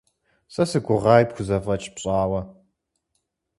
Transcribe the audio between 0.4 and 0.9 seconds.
Сэ си